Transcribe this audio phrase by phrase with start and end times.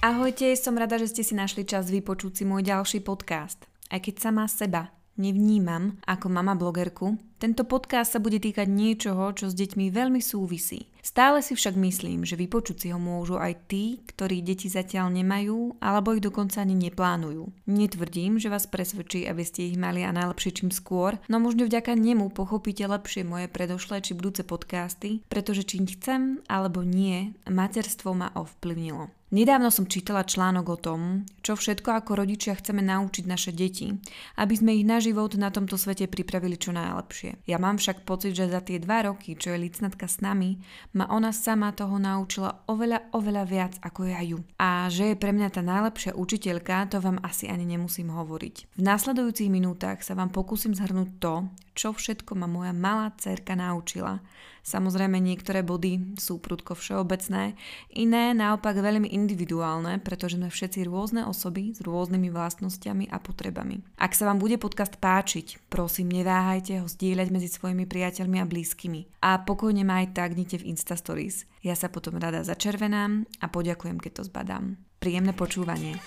[0.00, 3.68] Ahojte, som rada, že ste si našli čas vypočuť si môj ďalší podcast.
[3.92, 9.48] Aj keď sama seba nevnímam ako mama blogerku, tento podcast sa bude týkať niečoho, čo
[9.48, 10.92] s deťmi veľmi súvisí.
[11.00, 15.80] Stále si však myslím, že vypočuť si ho môžu aj tí, ktorí deti zatiaľ nemajú,
[15.80, 17.48] alebo ich dokonca ani neplánujú.
[17.64, 21.96] Netvrdím, že vás presvedčí, aby ste ich mali a najlepšie čím skôr, no možno vďaka
[21.96, 28.28] nemu pochopíte lepšie moje predošlé či budúce podcasty, pretože čím chcem alebo nie, materstvo ma
[28.36, 29.19] ovplyvnilo.
[29.30, 31.00] Nedávno som čítala článok o tom,
[31.46, 33.94] čo všetko ako rodičia chceme naučiť naše deti,
[34.34, 37.42] aby sme ich na život na tomto svete pripravili čo najlepšie lepšie.
[37.50, 40.62] Ja mám však pocit, že za tie dva roky, čo je licnatka s nami,
[40.94, 44.38] ma ona sama toho naučila oveľa, oveľa viac ako ja ju.
[44.62, 48.78] A že je pre mňa tá najlepšia učiteľka, to vám asi ani nemusím hovoriť.
[48.78, 51.34] V následujúcich minútach sa vám pokúsim zhrnúť to,
[51.74, 54.22] čo všetko ma moja malá cerka naučila.
[54.70, 57.58] Samozrejme niektoré body sú prudko všeobecné,
[57.90, 63.82] iné naopak veľmi individuálne, pretože sme všetci rôzne osoby s rôznymi vlastnosťami a potrebami.
[63.98, 69.26] Ak sa vám bude podcast páčiť, prosím neváhajte ho zdieľať medzi svojimi priateľmi a blízkymi.
[69.26, 71.50] A pokojne ma aj tagnite v Insta Stories.
[71.66, 74.78] Ja sa potom rada začervenám a poďakujem, keď to zbadám.
[75.02, 75.98] Príjemné počúvanie.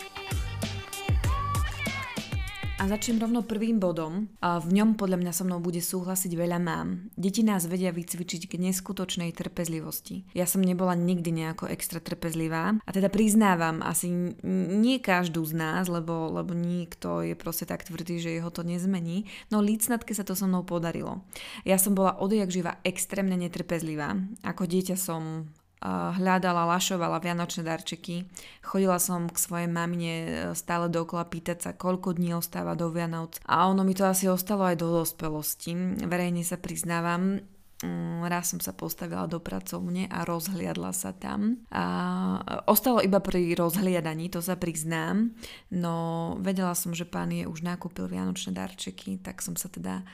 [2.81, 4.27] A začnem rovno prvým bodom.
[4.43, 7.07] V ňom podľa mňa so mnou bude súhlasiť veľa mám.
[7.15, 10.27] Deti nás vedia vycvičiť k neskutočnej trpezlivosti.
[10.35, 14.11] Ja som nebola nikdy nejako extra trpezlivá a teda priznávam, asi
[14.43, 19.31] nie každú z nás, lebo, lebo nikto je proste tak tvrdý, že jeho to nezmení,
[19.47, 21.23] no lícnatke sa to so mnou podarilo.
[21.63, 24.19] Ja som bola odjak živa extrémne netrpezlivá.
[24.43, 25.47] Ako dieťa som
[26.15, 28.23] hľadala, lašovala vianočné darčeky.
[28.63, 33.35] Chodila som k svojej mamine e, stále dokola pýtať sa, koľko dní ostáva do Vianoc.
[33.43, 35.75] A ono mi to asi ostalo aj do dospelosti.
[36.07, 37.43] Verejne sa priznávam,
[37.83, 41.67] mm, raz som sa postavila do pracovne a rozhliadla sa tam.
[41.75, 41.83] A
[42.63, 45.35] ostalo iba pri rozhliadaní, to sa priznám,
[45.67, 45.93] no
[46.39, 50.07] vedela som, že pán je už nakúpil vianočné darčeky, tak som sa teda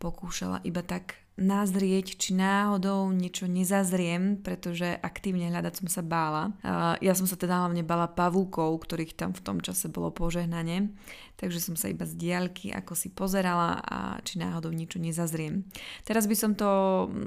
[0.00, 6.52] pokúšala iba tak nazrieť, či náhodou niečo nezazriem, pretože aktívne hľadať som sa bála.
[7.00, 10.92] Ja som sa teda hlavne bála pavúkov, ktorých tam v tom čase bolo požehnanie,
[11.40, 15.64] takže som sa iba z diaľky ako si pozerala a či náhodou niečo nezazriem.
[16.04, 16.68] Teraz by som to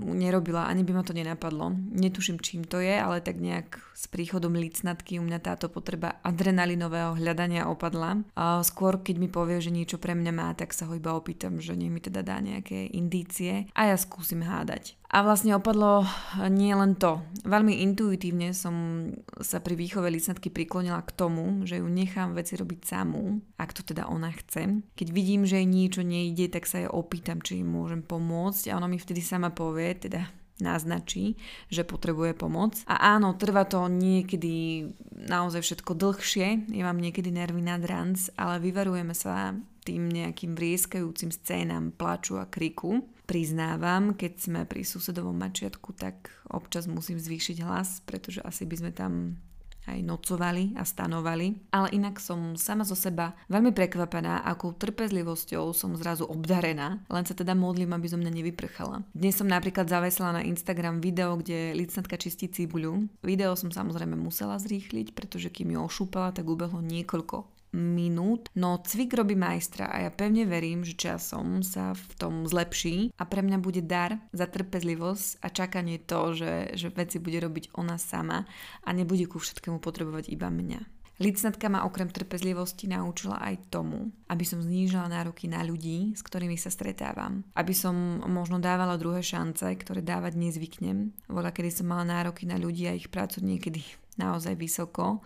[0.05, 1.73] nerobila, ani by ma to nenapadlo.
[1.73, 7.17] Netuším, čím to je, ale tak nejak s príchodom licnatky u mňa táto potreba adrenalinového
[7.17, 8.21] hľadania opadla.
[8.37, 11.57] A skôr, keď mi povie, že niečo pre mňa má, tak sa ho iba opýtam,
[11.57, 14.93] že nech mi teda dá nejaké indície a ja skúsim hádať.
[15.13, 16.09] A vlastne opadlo
[16.49, 17.21] nie len to.
[17.45, 19.07] Veľmi intuitívne som
[19.45, 23.85] sa pri výchove licnatky priklonila k tomu, že ju nechám veci robiť samú, ak to
[23.85, 24.81] teda ona chce.
[24.97, 28.81] Keď vidím, že jej niečo nejde, tak sa jej opýtam, či jej môžem pomôcť a
[28.81, 30.25] ona mi vtedy sama povie, teda
[30.57, 31.37] naznačí,
[31.69, 32.81] že potrebuje pomoc.
[32.89, 38.57] A áno, trvá to niekedy naozaj všetko dlhšie, ja mám niekedy nervy nad ranc, ale
[38.57, 39.53] vyvarujeme sa
[39.83, 43.03] tým nejakým vrieskajúcim scénam plaču a kriku.
[43.23, 48.91] Priznávam, keď sme pri susedovom mačiatku, tak občas musím zvýšiť hlas, pretože asi by sme
[48.91, 49.39] tam
[49.87, 51.71] aj nocovali a stanovali.
[51.71, 57.35] Ale inak som sama zo seba veľmi prekvapená, akou trpezlivosťou som zrazu obdarená, len sa
[57.35, 59.03] teda modlím, aby zo mňa nevyprchala.
[59.11, 63.07] Dnes som napríklad zavesila na Instagram video, kde licnatka čistí cibuľu.
[63.23, 69.17] Video som samozrejme musela zrýchliť, pretože kým ju ošúpala, tak ubehlo niekoľko minút, no cvik
[69.17, 73.57] robí majstra a ja pevne verím, že časom sa v tom zlepší a pre mňa
[73.59, 78.45] bude dar za trpezlivosť a čakanie to, že, že veci bude robiť ona sama
[78.85, 81.03] a nebude ku všetkému potrebovať iba mňa.
[81.21, 86.57] Licnatka ma okrem trpezlivosti naučila aj tomu, aby som znížila nároky na ľudí, s ktorými
[86.57, 87.45] sa stretávam.
[87.53, 87.93] Aby som
[88.25, 91.13] možno dávala druhé šance, ktoré dávať nezvyknem.
[91.29, 93.85] Voľa, kedy som mala nároky na ľudí a ich prácu niekedy
[94.17, 95.21] naozaj vysoko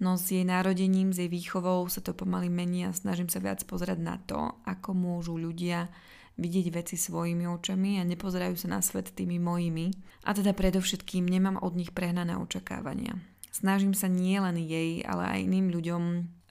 [0.00, 3.64] no s jej narodením, s jej výchovou sa to pomaly mení a snažím sa viac
[3.64, 5.88] pozerať na to, ako môžu ľudia
[6.36, 9.88] vidieť veci svojimi očami a nepozerajú sa na svet tými mojimi.
[10.28, 13.16] A teda predovšetkým nemám od nich prehnané očakávania.
[13.48, 16.02] Snažím sa nie len jej, ale aj iným ľuďom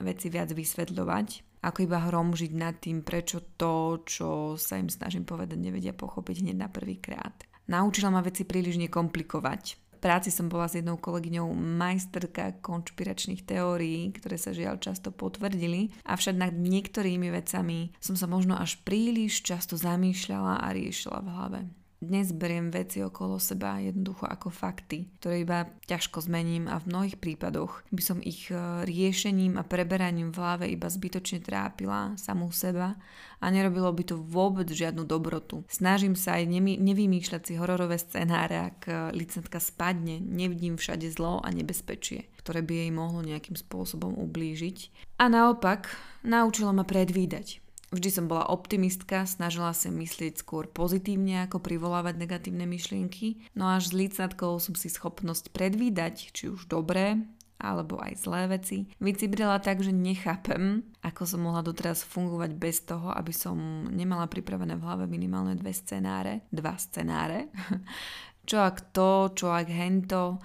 [0.02, 5.54] veci viac vysvetľovať, ako iba hromžiť nad tým, prečo to, čo sa im snažím povedať,
[5.54, 7.46] nevedia pochopiť hneď na prvý krát.
[7.70, 14.36] Naučila ma veci príliš nekomplikovať práci som bola s jednou kolegyňou majsterka konšpiračných teórií, ktoré
[14.36, 20.62] sa žiaľ často potvrdili, avšak nad niektorými vecami som sa možno až príliš často zamýšľala
[20.62, 21.60] a riešila v hlave.
[21.96, 27.16] Dnes beriem veci okolo seba jednoducho ako fakty, ktoré iba ťažko zmením a v mnohých
[27.16, 33.00] prípadoch by som ich e, riešením a preberaním v hlave iba zbytočne trápila samú seba
[33.40, 35.64] a nerobilo by to vôbec žiadnu dobrotu.
[35.72, 41.48] Snažím sa aj nevymýšľať si hororové scenáre, ak e, licentka spadne, nevidím všade zlo a
[41.48, 45.08] nebezpečie, ktoré by jej mohlo nejakým spôsobom ublížiť.
[45.16, 45.88] A naopak,
[46.20, 47.64] naučila ma predvídať
[47.96, 53.88] Vždy som bola optimistka, snažila sa myslieť skôr pozitívne, ako privolávať negatívne myšlienky, no až
[53.88, 57.24] s lícnatkou som si schopnosť predvídať, či už dobré,
[57.56, 63.08] alebo aj zlé veci, vycibrila tak, že nechápem, ako som mohla doteraz fungovať bez toho,
[63.16, 67.48] aby som nemala pripravené v hlave minimálne dve scenáre, dva scenáre.
[68.48, 70.38] čo ak to, čo ak hento,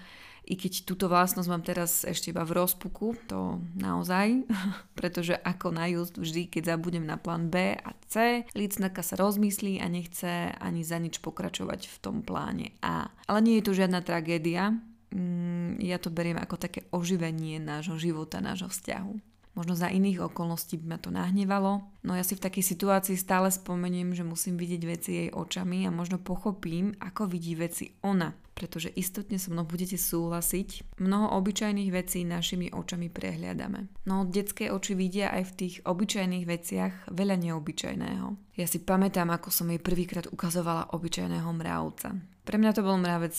[0.52, 4.44] i keď túto vlastnosť mám teraz ešte iba v rozpuku, to naozaj,
[5.00, 9.80] pretože ako na just vždy, keď zabudem na plán B a C, lícnaka sa rozmyslí
[9.80, 13.08] a nechce ani za nič pokračovať v tom pláne A.
[13.32, 14.76] Ale nie je to žiadna tragédia,
[15.16, 19.32] mm, ja to beriem ako také oživenie nášho života, nášho vzťahu.
[19.52, 23.52] Možno za iných okolností by ma to nahnevalo, no ja si v takej situácii stále
[23.52, 28.32] spomeniem, že musím vidieť veci jej očami a možno pochopím, ako vidí veci ona,
[28.62, 31.02] pretože istotne so mnou budete súhlasiť.
[31.02, 33.90] Mnoho obyčajných vecí našimi očami prehliadame.
[34.06, 38.54] No detské oči vidia aj v tých obyčajných veciach veľa neobyčajného.
[38.62, 42.22] Ja si pamätám, ako som jej prvýkrát ukazovala obyčajného mravca.
[42.46, 43.34] Pre mňa to bol mravec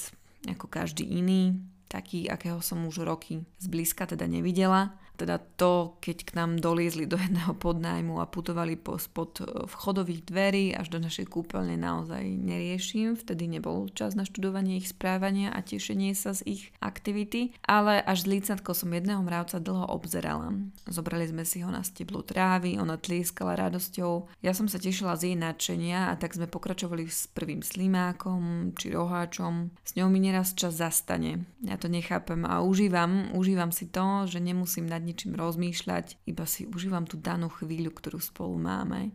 [0.50, 6.30] ako každý iný, taký, akého som už roky zblízka teda nevidela teda to, keď k
[6.34, 11.30] nám doliezli do jedného podnájmu a putovali po spod e, vchodových dverí až do našej
[11.30, 13.14] kúpeľne naozaj neriešim.
[13.14, 18.26] Vtedy nebol čas na študovanie ich správania a tešenie sa z ich aktivity, ale až
[18.26, 20.58] z lícatkou som jedného mravca dlho obzerala.
[20.90, 24.42] Zobrali sme si ho na steblu trávy, ona tlieskala radosťou.
[24.42, 28.90] Ja som sa tešila z jej nadšenia a tak sme pokračovali s prvým slimákom či
[28.90, 29.70] roháčom.
[29.86, 31.46] S ňou mi neraz čas zastane.
[31.62, 36.48] Ja to nechápem a užívam, užívam si to, že nemusím nad nad ničím rozmýšľať, iba
[36.48, 39.12] si užívam tú danú chvíľu, ktorú spolu máme.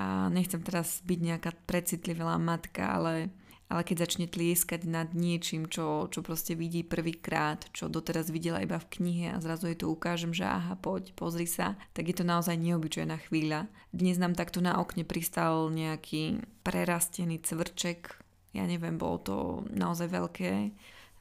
[0.00, 3.28] A nechcem teraz byť nejaká precitlivá matka, ale,
[3.68, 8.80] ale keď začne tlieskať nad niečím, čo, čo proste vidí prvýkrát, čo doteraz videla iba
[8.80, 12.24] v knihe a zrazu jej to ukážem, že aha, poď, pozri sa, tak je to
[12.24, 13.68] naozaj neobyčajná chvíľa.
[13.92, 18.16] Dnes nám takto na okne pristal nejaký prerastený cvrček,
[18.56, 19.36] ja neviem, bolo to
[19.72, 20.72] naozaj veľké.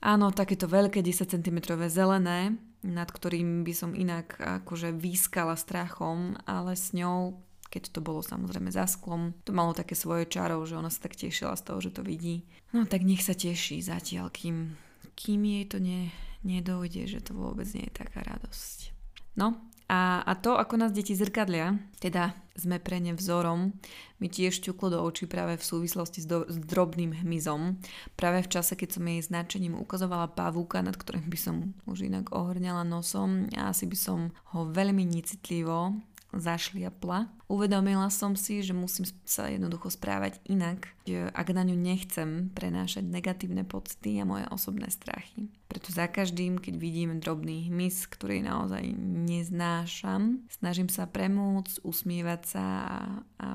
[0.02, 1.58] Áno, takéto veľké 10 cm
[1.92, 7.38] zelené, nad ktorým by som inak akože výskala strachom, ale s ňou,
[7.70, 11.14] keď to bolo samozrejme za sklom, to malo také svoje čaro, že ona sa tak
[11.14, 12.44] tešila z toho, že to vidí.
[12.74, 14.76] No tak nech sa teší zatiaľ, kým,
[15.14, 16.10] kým jej to ne,
[16.42, 18.92] nedojde, že to vôbec nie je taká radosť.
[19.38, 23.76] No, a, a to, ako nás deti zrkadlia, teda sme pre ne vzorom,
[24.24, 27.76] mi tiež ťuklo do očí práve v súvislosti s, do, s drobným hmyzom.
[28.16, 32.32] Práve v čase, keď som jej značením ukazovala pavúka, nad ktorým by som už inak
[32.32, 36.00] ohrňala nosom a asi by som ho veľmi necitlivo
[36.32, 37.28] zašliapla.
[37.52, 43.68] Uvedomila som si, že musím sa jednoducho správať inak, ak na ňu nechcem prenášať negatívne
[43.68, 45.52] pocity a moje osobné strachy.
[45.68, 52.66] Preto za každým, keď vidím drobný hmyz, ktorý naozaj neznášam, snažím sa premôcť, usmievať sa
[52.66, 53.00] a,
[53.40, 53.48] a,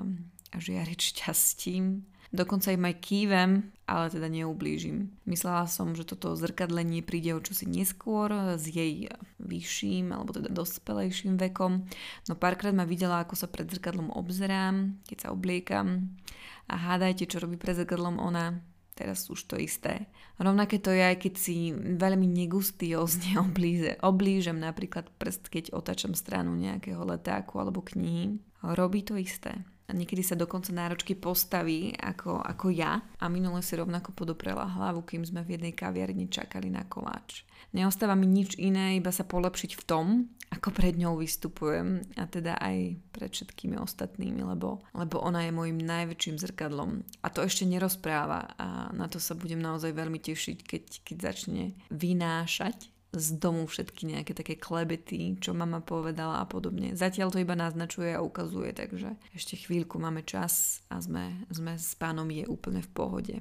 [0.52, 3.50] a žiariť šťastím Dokonca im aj kývem,
[3.87, 5.14] ale teda neublížim.
[5.31, 9.06] Myslela som, že toto zrkadlenie príde o čosi neskôr s jej
[9.38, 11.87] vyšším alebo teda dospelejším vekom.
[12.26, 16.19] No párkrát ma videla, ako sa pred zrkadlom obzerám, keď sa obliekam
[16.67, 18.58] a hádajte, čo robí pred zrkadlom ona.
[18.96, 20.08] Teraz už to isté.
[20.41, 26.56] Rovnaké to je aj keď si veľmi negustiózne oblíže, oblížem napríklad prst, keď otačam stranu
[26.58, 28.41] nejakého letáku alebo knihy.
[28.65, 29.62] Robí to isté
[29.94, 35.22] niekedy sa dokonca náročky postaví ako, ako ja a minule si rovnako podoprela hlavu, kým
[35.22, 37.46] sme v jednej kaviarni čakali na koláč.
[37.70, 40.06] Neostáva mi nič iné, iba sa polepšiť v tom,
[40.50, 45.78] ako pred ňou vystupujem a teda aj pred všetkými ostatnými, lebo, lebo ona je môjim
[45.78, 47.02] najväčším zrkadlom.
[47.22, 51.64] A to ešte nerozpráva a na to sa budem naozaj veľmi tešiť, keď, keď začne
[51.90, 56.98] vynášať z domu všetky nejaké také klebety, čo mama povedala a podobne.
[56.98, 61.94] Zatiaľ to iba naznačuje a ukazuje, takže ešte chvíľku máme čas a sme, sme s
[61.94, 63.36] pánom je úplne v pohode.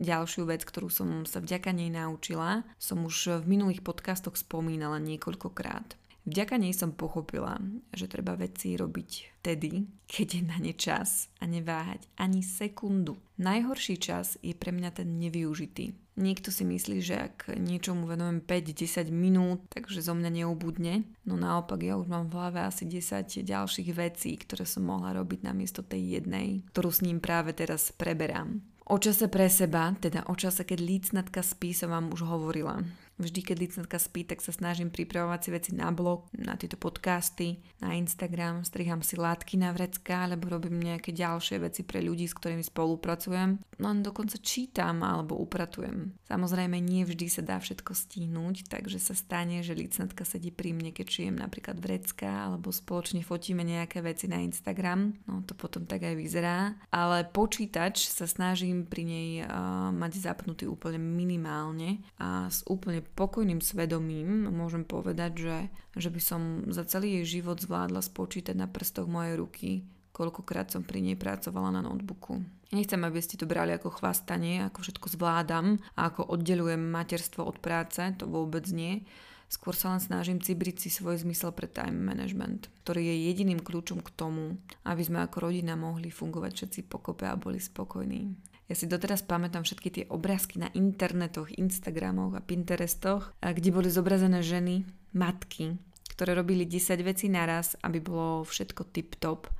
[0.00, 6.00] Ďalšiu vec, ktorú som sa vďaka nej naučila, som už v minulých podcastoch spomínala niekoľkokrát.
[6.24, 7.56] Vďaka nej som pochopila,
[7.96, 13.16] že treba veci robiť vtedy, keď je na ne čas a neváhať ani sekundu.
[13.40, 15.96] Najhorší čas je pre mňa ten nevyužitý.
[16.20, 21.08] Niekto si myslí, že ak niečomu venujem 5-10 minút, takže zo mňa neubudne.
[21.24, 25.48] No naopak, ja už mám v hlave asi 10 ďalších vecí, ktoré som mohla robiť
[25.48, 28.60] namiesto tej jednej, ktorú s ním práve teraz preberám.
[28.90, 32.82] O čase pre seba, teda o čase, keď lícnatka spí, som vám už hovorila.
[33.20, 37.60] Vždy, keď licencka spí, tak sa snažím pripravovať si veci na blog, na tieto podcasty,
[37.84, 42.32] na Instagram, striham si látky na vrecka, alebo robím nejaké ďalšie veci pre ľudí, s
[42.32, 43.60] ktorými spolupracujem.
[43.76, 46.16] No dokonca čítam alebo upratujem.
[46.32, 50.96] Samozrejme, nie vždy sa dá všetko stihnúť, takže sa stane, že licencka sedí pri mne,
[50.96, 55.12] keď čijem napríklad vrecka, alebo spoločne fotíme nejaké veci na Instagram.
[55.28, 56.72] No to potom tak aj vyzerá.
[56.88, 63.60] Ale počítač sa snažím pri nej uh, mať zapnutý úplne minimálne a s úplne pokojným
[63.60, 65.58] svedomím môžem povedať, že,
[65.96, 66.40] že by som
[66.70, 69.70] za celý jej život zvládla spočítať na prstoch mojej ruky,
[70.10, 72.42] koľkokrát som pri nej pracovala na notebooku.
[72.70, 77.58] Nechcem, aby ste to brali ako chvastanie, ako všetko zvládam a ako oddelujem materstvo od
[77.58, 79.02] práce, to vôbec nie.
[79.50, 83.98] Skôr sa len snažím cibriť si svoj zmysel pre time management, ktorý je jediným kľúčom
[83.98, 88.49] k tomu, aby sme ako rodina mohli fungovať všetci pokope a boli spokojní.
[88.70, 94.46] Ja si doteraz pamätám všetky tie obrázky na internetoch, Instagramoch a Pinterestoch, kde boli zobrazené
[94.46, 95.74] ženy, matky,
[96.14, 99.50] ktoré robili 10 vecí naraz, aby bolo všetko tip-top,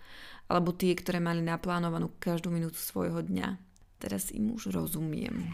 [0.46, 3.58] alebo tie, ktoré mali naplánovanú každú minútu svojho dňa.
[3.98, 5.50] Teraz im už rozumiem.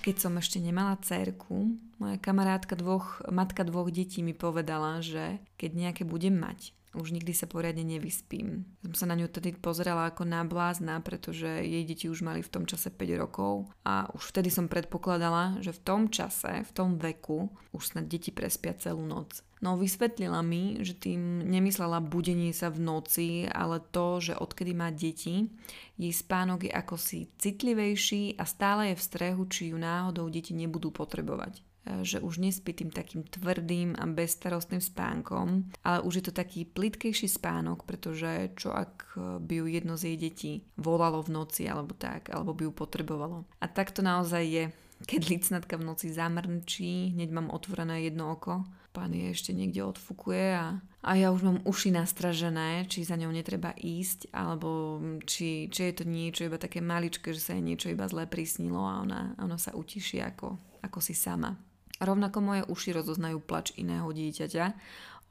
[0.00, 5.70] Keď som ešte nemala cerku, moja kamarátka dvoch, matka dvoch detí mi povedala, že keď
[5.76, 8.64] nejaké budem mať, už nikdy sa poriadne nevyspím.
[8.82, 12.52] Som sa na ňu tedy pozerala ako na blázna, pretože jej deti už mali v
[12.52, 16.96] tom čase 5 rokov a už vtedy som predpokladala, že v tom čase, v tom
[16.96, 19.44] veku už snad deti prespia celú noc.
[19.60, 24.92] No vysvetlila mi, že tým nemyslela budenie sa v noci, ale to, že odkedy má
[24.92, 25.48] deti,
[25.96, 30.52] jej spánok je ako si citlivejší a stále je v strehu, či ju náhodou deti
[30.52, 31.65] nebudú potrebovať
[32.02, 37.30] že už nespí tým takým tvrdým a bezstarostným spánkom, ale už je to taký plitkejší
[37.30, 42.34] spánok, pretože čo ak by ju jedno z jej detí volalo v noci alebo tak,
[42.34, 43.46] alebo by ju potrebovalo.
[43.62, 44.64] A tak to naozaj je.
[44.96, 48.64] Keď licnatka v noci zamrnčí, hneď mám otvorené jedno oko,
[48.96, 53.28] pán je ešte niekde odfukuje a, a ja už mám uši nastražené, či za ňou
[53.28, 54.96] netreba ísť, alebo
[55.28, 58.80] či, či je to niečo iba také maličké, že sa jej niečo iba zle prisnilo
[58.80, 61.52] a ona, ona sa utiší ako, ako si sama.
[61.96, 64.64] Rovnako moje uši rozoznajú plač iného dieťaťa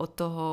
[0.02, 0.48] od toho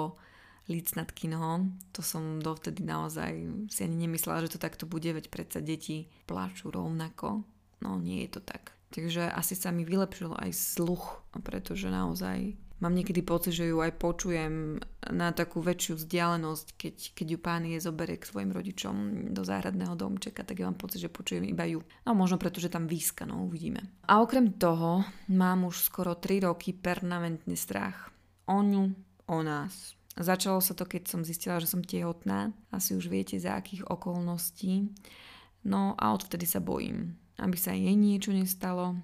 [0.71, 1.67] lícnatkynoho.
[1.97, 3.33] To som dovtedy naozaj
[3.73, 7.43] si ani nemyslela, že to takto bude, veď predsa deti plačú rovnako.
[7.83, 8.77] No nie je to tak.
[8.93, 13.95] Takže asi sa mi vylepšil aj sluch, pretože naozaj mám niekedy pocit, že ju aj
[13.97, 14.83] počujem
[15.15, 18.95] na takú väčšiu vzdialenosť, keď, keď ju pán je zoberie k svojim rodičom
[19.31, 21.81] do záhradného domčeka, tak ja mám pocit, že počujem iba ju.
[22.03, 24.03] No možno preto, že tam výska, no uvidíme.
[24.11, 28.11] A okrem toho mám už skoro 3 roky permanentný strach.
[28.51, 28.91] O ňu,
[29.31, 29.95] o nás.
[30.13, 32.53] Začalo sa to, keď som zistila, že som tehotná.
[32.69, 34.93] Asi už viete, za akých okolností.
[35.65, 38.99] No a odvtedy sa bojím aby sa jej niečo nestalo,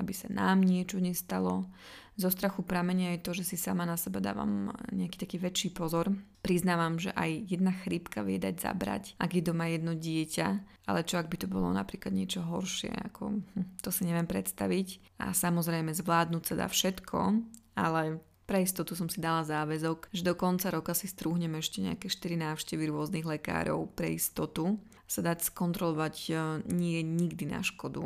[0.00, 1.68] aby sa nám niečo nestalo.
[2.14, 6.14] Zo strachu pramenia je to, že si sama na seba dávam nejaký taký väčší pozor.
[6.46, 10.48] Priznávam, že aj jedna chrípka vie dať zabrať, ak je doma jedno dieťa,
[10.86, 15.18] ale čo ak by to bolo napríklad niečo horšie, ako hm, to si neviem predstaviť.
[15.18, 17.18] A samozrejme zvládnuť sa dá všetko,
[17.74, 22.12] ale pre istotu som si dala záväzok, že do konca roka si strúhnem ešte nejaké
[22.12, 24.76] 4 návštevy rôznych lekárov pre istotu.
[25.08, 26.32] Sa dať skontrolovať e,
[26.68, 28.04] nie je nikdy na škodu.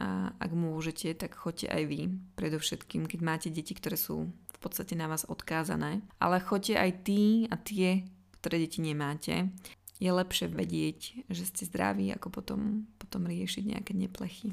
[0.00, 2.00] A ak môžete, tak choďte aj vy.
[2.38, 6.00] Predovšetkým, keď máte deti, ktoré sú v podstate na vás odkázané.
[6.16, 8.08] Ale choďte aj tí a tie,
[8.40, 9.52] ktoré deti nemáte.
[10.02, 14.50] Je lepšie vedieť, že ste zdraví, ako potom, potom riešiť nejaké neplechy.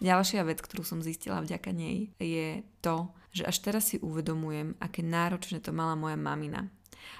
[0.00, 5.04] Ďalšia vec, ktorú som zistila vďaka nej, je to, že až teraz si uvedomujem, aké
[5.04, 6.72] náročné to mala moja mamina.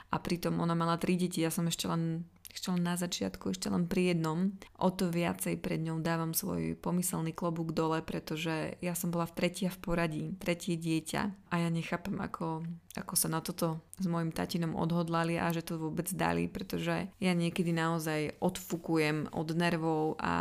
[0.08, 3.70] A pritom ona mala tri deti, ja som ešte len ešte len na začiatku, ešte
[3.70, 8.94] len pri jednom, o to viacej pred ňou dávam svoj pomyselný klobúk dole, pretože ja
[8.98, 12.66] som bola v tretia v poradí, tretie dieťa a ja nechápem, ako,
[12.98, 17.32] ako sa na toto s mojim tatinom odhodlali a že to vôbec dali, pretože ja
[17.32, 20.34] niekedy naozaj odfukujem od nervov a,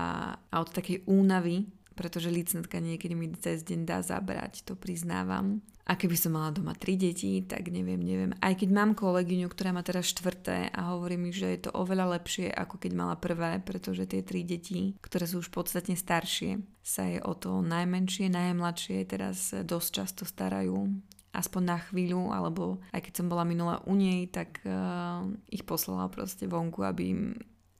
[0.49, 5.59] a od takej únavy, pretože lícnatka niekedy mi cez deň dá zabrať, to priznávam.
[5.89, 8.37] A keby som mala doma tri deti, tak neviem, neviem.
[8.45, 12.21] Aj keď mám kolegyňu, ktorá má teraz štvrté a hovorí mi, že je to oveľa
[12.21, 17.09] lepšie, ako keď mala prvé, pretože tie tri deti, ktoré sú už podstatne staršie, sa
[17.09, 20.93] je o to najmenšie, najmladšie teraz dosť často starajú
[21.33, 26.09] aspoň na chvíľu, alebo aj keď som bola minula u nej, tak uh, ich poslala
[26.09, 27.21] proste vonku, aby im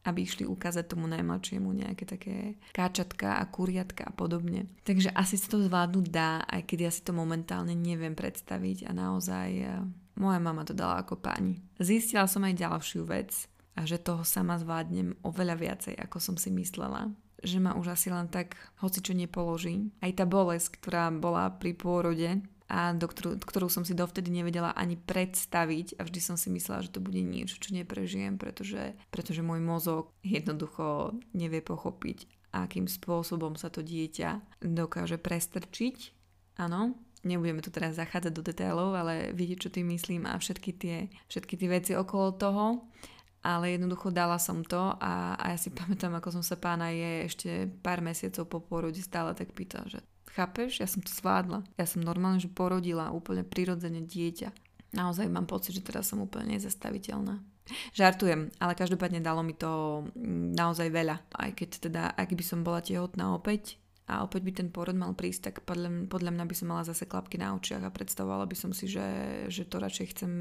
[0.10, 2.36] aby išli ukázať tomu najmladšiemu nejaké také
[2.74, 4.66] káčatka a kuriatka a podobne.
[4.84, 8.92] Takže asi sa to zvládnuť dá, aj keď ja si to momentálne neviem predstaviť a
[8.92, 9.80] naozaj eh,
[10.18, 11.62] moja mama to dala ako pani.
[11.78, 13.32] Zistila som aj ďalšiu vec
[13.78, 18.12] a že toho sama zvládnem oveľa viacej, ako som si myslela že ma už asi
[18.12, 19.96] len tak hoci čo nepoloží.
[20.04, 24.78] Aj tá bolesť, ktorá bola pri pôrode, a do ktorú, ktorú som si dovtedy nevedela
[24.78, 29.42] ani predstaviť a vždy som si myslela, že to bude niečo, čo neprežijem, pretože, pretože
[29.42, 36.14] môj mozog jednoducho nevie pochopiť, akým spôsobom sa to dieťa dokáže prestrčiť.
[36.62, 36.94] Áno,
[37.26, 41.58] nebudeme tu teraz zachádzať do detailov, ale vidieť, čo tým myslím a všetky tie, všetky
[41.58, 42.86] tie veci okolo toho
[43.40, 47.12] ale jednoducho dala som to a, a ja si pamätám, ako som sa pána je
[47.28, 47.50] ešte
[47.80, 50.80] pár mesiacov po porode stále tak pýtal, že Chápeš?
[50.80, 51.66] Ja som to zvládla.
[51.76, 54.50] Ja som normálne, že porodila úplne prirodzene dieťa.
[54.94, 57.42] Naozaj mám pocit, že teraz som úplne nezastaviteľná.
[57.94, 61.22] Žartujem, ale každopádne dalo mi to mm, naozaj veľa.
[61.38, 63.78] Aj keď teda, ak by som bola tehotná opäť,
[64.10, 67.06] a opäť by ten porod mal prísť, tak podľa, podľa mňa by som mala zase
[67.06, 69.06] klapky na očiach a predstavovala by som si, že,
[69.54, 70.32] že to radšej chcem,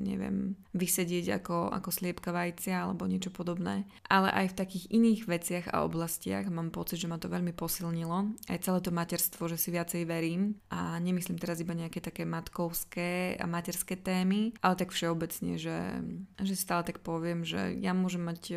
[0.00, 3.84] neviem, vysedieť ako, ako sliepka vajcia alebo niečo podobné.
[4.08, 8.32] Ale aj v takých iných veciach a oblastiach mám pocit, že ma to veľmi posilnilo.
[8.48, 13.36] Aj celé to materstvo, že si viacej verím a nemyslím teraz iba nejaké také matkovské
[13.36, 16.00] a materské témy, ale tak všeobecne, že,
[16.40, 18.56] že stále tak poviem, že ja môžem mať,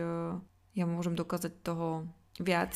[0.72, 2.08] ja môžem dokázať toho
[2.40, 2.74] viac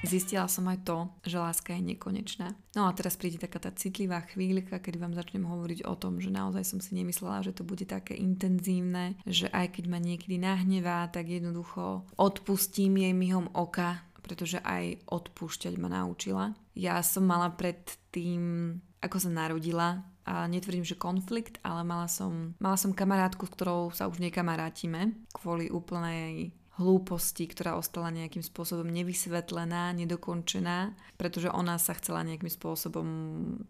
[0.00, 2.56] Zistila som aj to, že láska je nekonečná.
[2.72, 6.32] No a teraz príde taká tá citlivá chvíľka, kedy vám začnem hovoriť o tom, že
[6.32, 11.04] naozaj som si nemyslela, že to bude také intenzívne, že aj keď ma niekedy nahnevá,
[11.12, 16.56] tak jednoducho odpustím jej myhom oka, pretože aj odpúšťať ma naučila.
[16.72, 22.54] Ja som mala pred tým, ako sa narodila, a netvrdím, že konflikt, ale mala som,
[22.62, 28.88] mala som kamarátku, s ktorou sa už nekamarátime kvôli úplnej hlúposti, ktorá ostala nejakým spôsobom
[28.88, 33.06] nevysvetlená, nedokončená, pretože ona sa chcela nejakým spôsobom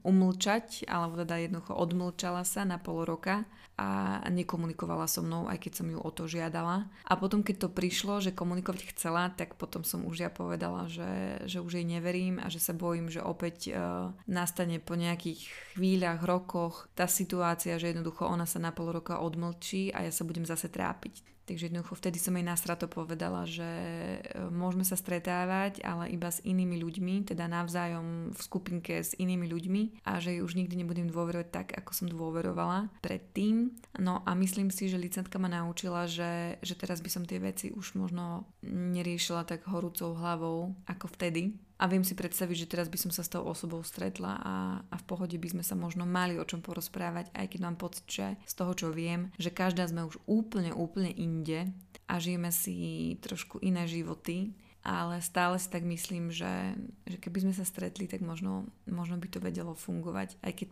[0.06, 3.42] umlčať, alebo teda jednoducho odmlčala sa na pol roka
[3.80, 6.84] a nekomunikovala so mnou, aj keď som ju o to žiadala.
[7.08, 11.40] A potom, keď to prišlo, že komunikovať chcela, tak potom som už ja povedala, že,
[11.48, 16.20] že už jej neverím a že sa bojím, že opäť uh, nastane po nejakých chvíľach,
[16.20, 20.44] rokoch tá situácia, že jednoducho ona sa na pol roka odmlčí a ja sa budem
[20.44, 21.24] zase trápiť.
[21.48, 24.20] Takže jednoducho vtedy som jej nasrato povedala, že e,
[24.54, 30.06] môžeme sa stretávať, ale iba s inými ľuďmi, teda navzájom v skupinke s inými ľuďmi
[30.06, 33.74] a že jej už nikdy nebudem dôverovať tak, ako som dôverovala predtým.
[33.98, 37.74] No a myslím si, že licentka ma naučila, že, že teraz by som tie veci
[37.74, 42.98] už možno neriešila tak horúcou hlavou ako vtedy, a viem si predstaviť, že teraz by
[43.00, 46.36] som sa s tou osobou stretla a, a v pohode by sme sa možno mali
[46.36, 50.04] o čom porozprávať, aj keď mám pocit, že z toho, čo viem, že každá sme
[50.04, 51.72] už úplne, úplne inde
[52.04, 57.54] a žijeme si trošku iné životy, ale stále si tak myslím, že, že keby sme
[57.56, 60.70] sa stretli, tak možno, možno by to vedelo fungovať, aj keď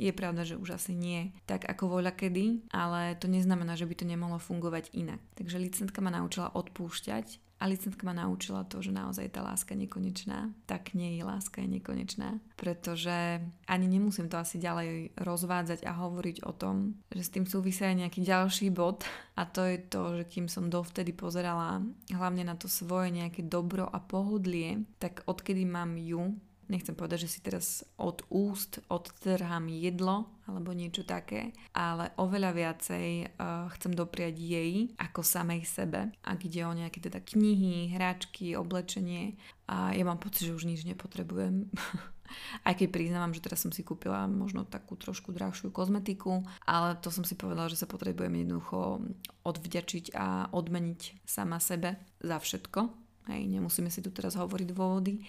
[0.00, 3.94] je pravda, že už asi nie tak ako voľa kedy, ale to neznamená, že by
[3.96, 5.20] to nemohlo fungovať inak.
[5.36, 10.48] Takže licentka ma naučila odpúšťať a licentka ma naučila to, že naozaj tá láska nekonečná.
[10.64, 12.40] Tak nie je láska je nekonečná.
[12.56, 17.84] Pretože ani nemusím to asi ďalej rozvádzať a hovoriť o tom, že s tým súvisí
[17.84, 19.04] aj nejaký ďalší bod.
[19.36, 23.84] A to je to, že kým som dovtedy pozerala hlavne na to svoje nejaké dobro
[23.84, 30.30] a pohodlie, tak odkedy mám ju, nechcem povedať, že si teraz od úst odtrhám jedlo
[30.46, 33.06] alebo niečo také, ale oveľa viacej
[33.36, 36.14] uh, chcem dopriať jej ako samej sebe.
[36.22, 39.34] Ak ide o nejaké teda knihy, hráčky, oblečenie
[39.66, 41.66] a ja mám pocit, že už nič nepotrebujem.
[42.66, 47.10] Aj keď priznávam, že teraz som si kúpila možno takú trošku drahšiu kozmetiku, ale to
[47.10, 49.02] som si povedala, že sa potrebujem jednoducho
[49.42, 53.10] odvďačiť a odmeniť sama sebe za všetko.
[53.30, 55.22] Hej, nemusíme si tu teraz hovoriť dôvody,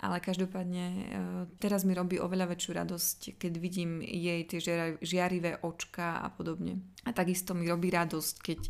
[0.00, 1.00] ale každopádne e,
[1.62, 4.60] teraz mi robí oveľa väčšiu radosť, keď vidím jej tie
[5.00, 6.82] žiarivé očka a podobne.
[7.06, 8.60] A takisto mi robí radosť, keď,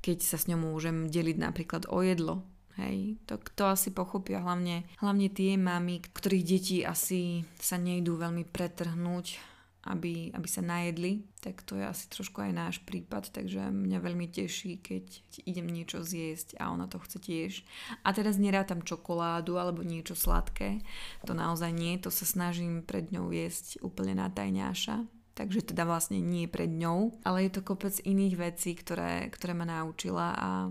[0.00, 2.46] keď sa s ňou môžem deliť napríklad o jedlo.
[2.80, 8.46] Hej, to, to asi pochopia hlavne, hlavne tie mamy, ktorých deti asi sa nejdú veľmi
[8.48, 9.50] pretrhnúť
[9.80, 14.28] aby, aby sa najedli, tak to je asi trošku aj náš prípad, takže mňa veľmi
[14.28, 15.04] teší, keď
[15.48, 17.52] idem niečo zjesť a ona to chce tiež.
[18.04, 20.84] A teraz nerátam čokoládu alebo niečo sladké,
[21.24, 26.20] to naozaj nie, to sa snažím pred ňou jesť úplne na tajňáša, takže teda vlastne
[26.20, 30.68] nie pred ňou, ale je to kopec iných vecí, ktoré, ktoré ma naučila a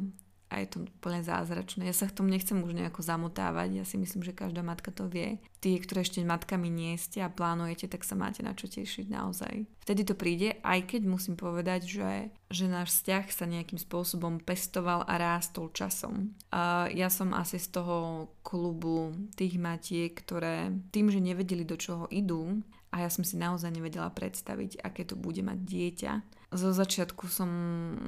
[0.49, 1.85] a je to úplne zázračné.
[1.85, 5.05] Ja sa v tom nechcem už nejako zamotávať, ja si myslím, že každá matka to
[5.05, 5.37] vie.
[5.61, 9.69] Tí, ktoré ešte matkami nie ste a plánujete, tak sa máte na čo tešiť naozaj.
[9.85, 12.11] Vtedy to príde, aj keď musím povedať, že
[12.49, 16.33] že náš vzťah sa nejakým spôsobom pestoval a rástol časom.
[16.49, 22.09] A ja som asi z toho klubu tých matiek, ktoré tým, že nevedeli do čoho
[22.09, 26.13] idú, a ja som si naozaj nevedela predstaviť, aké to bude mať dieťa,
[26.49, 27.51] zo začiatku som,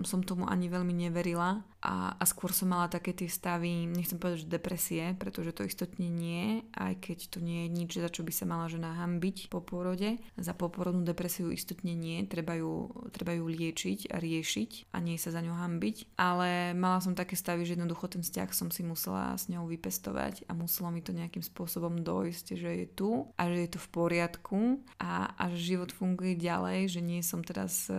[0.01, 4.45] som tomu ani veľmi neverila a, a skôr som mala také tie stavy, nechcem povedať,
[4.45, 8.29] že depresie, pretože to istotne nie, aj keď to nie je nič, za čo by
[8.29, 10.21] sa mala žena hambiť po pôrode.
[10.37, 15.33] Za poporodnú depresiu istotne nie, treba ju, treba ju liečiť a riešiť a nie sa
[15.33, 16.17] za ňu hambiť.
[16.21, 20.45] Ale mala som také stavy, že jednoducho ten vzťah som si musela s ňou vypestovať
[20.49, 23.89] a muselo mi to nejakým spôsobom dojsť, že je tu a že je to v
[23.89, 24.59] poriadku
[25.01, 27.89] a, a že život funguje ďalej, že nie som teraz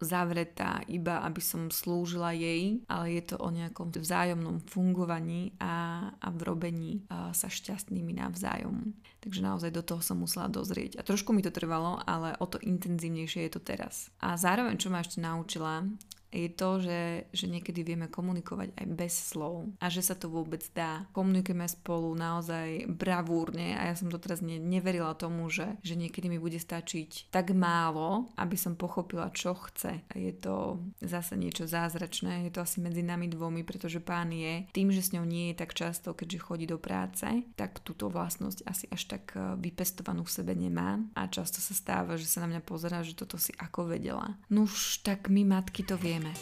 [0.00, 6.28] zavretá iba, aby som slúžila jej, ale je to o nejakom vzájomnom fungovaní a, a
[6.28, 6.92] v robení
[7.32, 8.92] sa šťastnými navzájom.
[9.24, 11.00] Takže naozaj do toho som musela dozrieť.
[11.00, 14.12] A trošku mi to trvalo, ale o to intenzívnejšie je to teraz.
[14.20, 15.88] A zároveň, čo ma ešte naučila,
[16.34, 20.66] je to, že, že niekedy vieme komunikovať aj bez slov a že sa to vôbec
[20.74, 21.06] dá.
[21.14, 26.26] Komunikujeme spolu naozaj bravúrne a ja som to teraz ne, neverila tomu, že, že niekedy
[26.26, 30.02] mi bude stačiť tak málo, aby som pochopila, čo chce.
[30.10, 34.66] A je to zase niečo zázračné, je to asi medzi nami dvomi, pretože pán je
[34.74, 38.66] tým, že s ňou nie je tak často, keďže chodí do práce, tak túto vlastnosť
[38.66, 42.50] asi až tak e, vypestovanú v sebe nemá a často sa stáva, že sa na
[42.50, 44.34] mňa pozerá, že toto si ako vedela.
[44.48, 46.32] No už tak my matky to vieme budeme.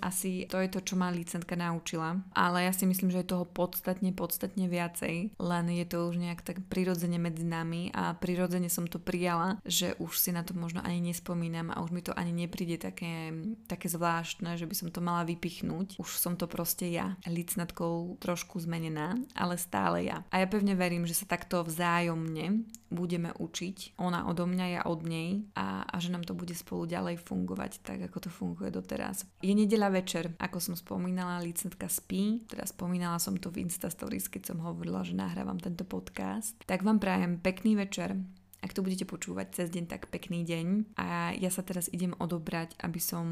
[0.00, 2.20] Asi to je to, čo ma licentka naučila.
[2.32, 5.38] Ale ja si myslím, že je toho podstatne, podstatne viacej.
[5.38, 9.94] Len je to už nejak tak prirodzene medzi nami a prirodzene som to prijala, že
[9.98, 13.34] už si na to možno ani nespomínam a už mi to ani nepríde také,
[13.66, 15.98] také zvláštne, že by som to mala vypichnúť.
[15.98, 17.18] Už som to proste ja.
[17.26, 20.24] Licnatkou trošku zmenená, ale stále ja.
[20.30, 25.04] A ja pevne verím, že sa takto vzájomne budeme učiť, ona odo mňa, ja od
[25.04, 29.28] nej a, a že nám to bude spolu ďalej fungovať tak, ako to funguje doteraz.
[29.44, 34.30] Je nedeľa večer, ako som spomínala, licentka spí, teda spomínala som to v Insta Stories,
[34.30, 36.54] keď som hovorila, že nahrávam tento podcast.
[36.70, 38.14] Tak vám prajem pekný večer,
[38.58, 40.66] ak to budete počúvať cez deň, tak pekný deň.
[40.98, 43.26] A ja sa teraz idem odobrať, aby som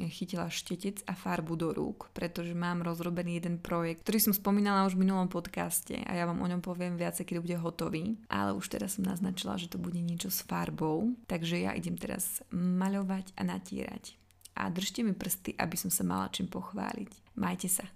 [0.00, 4.96] chytila štetec a farbu do rúk, pretože mám rozrobený jeden projekt, ktorý som spomínala už
[4.96, 8.04] v minulom podcaste a ja vám o ňom poviem viacej, keď bude hotový.
[8.32, 12.40] Ale už teraz som naznačila, že to bude niečo s farbou, takže ja idem teraz
[12.52, 14.19] maľovať a natírať.
[14.60, 17.08] A držte mi prsty, aby som sa mala čím pochváliť.
[17.40, 17.88] Majte sa.